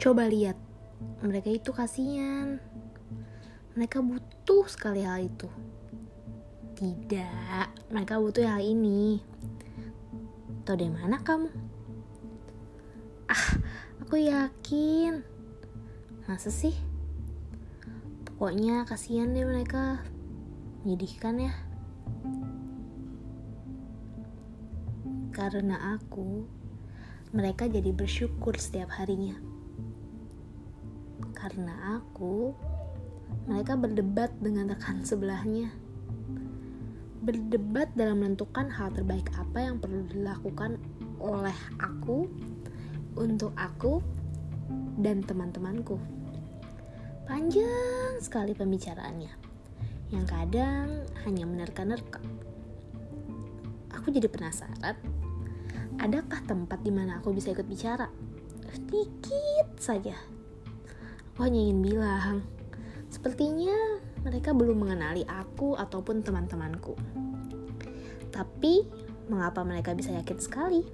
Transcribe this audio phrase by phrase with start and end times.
[0.00, 0.56] Coba lihat,
[1.20, 2.56] mereka itu kasihan.
[3.76, 5.44] Mereka butuh sekali hal itu.
[6.72, 9.20] Tidak, mereka butuh hal ini.
[10.64, 11.52] Tahu dari mana kamu?
[13.28, 13.60] Ah,
[14.00, 15.20] aku yakin.
[16.24, 16.72] Masa sih?
[18.24, 20.00] Pokoknya kasihan deh mereka.
[20.80, 21.52] Menyedihkan ya.
[25.36, 26.48] Karena aku,
[27.36, 29.49] mereka jadi bersyukur setiap harinya.
[31.40, 32.52] Karena aku,
[33.48, 35.72] mereka berdebat dengan rekan sebelahnya.
[37.24, 40.76] Berdebat dalam menentukan hal terbaik apa yang perlu dilakukan
[41.16, 42.28] oleh aku,
[43.16, 44.04] untuk aku,
[45.00, 45.96] dan teman-temanku.
[47.24, 49.32] Panjang sekali pembicaraannya,
[50.12, 52.20] yang kadang hanya menerka-nerka.
[53.96, 54.96] Aku jadi penasaran,
[55.96, 58.12] adakah tempat di mana aku bisa ikut bicara?
[58.70, 60.39] Sedikit saja.
[61.40, 62.44] Aku hanya ingin bilang,
[63.08, 63.72] sepertinya
[64.28, 66.92] mereka belum mengenali aku ataupun teman-temanku.
[68.28, 68.84] Tapi,
[69.32, 70.84] mengapa mereka bisa yakin sekali?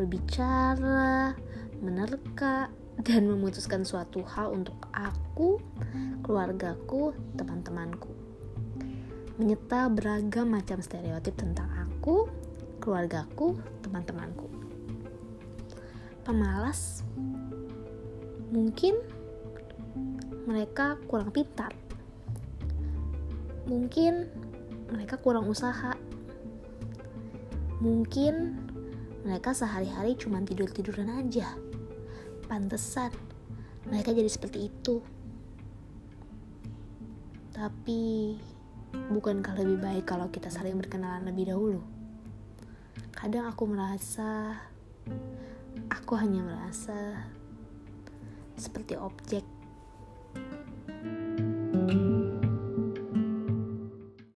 [0.00, 1.36] Berbicara,
[1.84, 2.72] menerka,
[3.04, 5.60] dan memutuskan suatu hal untuk aku,
[6.24, 8.08] keluargaku, teman-temanku.
[9.36, 12.32] Menyeta beragam macam stereotip tentang aku,
[12.80, 14.48] keluargaku, teman-temanku.
[16.24, 17.04] Pemalas,
[18.56, 18.96] mungkin
[20.48, 21.76] mereka kurang pintar,
[23.68, 24.32] mungkin
[24.88, 25.92] mereka kurang usaha,
[27.84, 28.56] mungkin
[29.28, 31.52] mereka sehari-hari cuma tidur-tiduran aja
[32.48, 33.12] pantesan
[33.84, 35.04] mereka jadi seperti itu.
[37.52, 38.36] Tapi
[39.12, 41.84] bukankah lebih baik kalau kita saling berkenalan lebih dahulu?
[43.12, 44.56] Kadang aku merasa
[45.92, 47.28] aku hanya merasa
[48.56, 49.44] seperti objek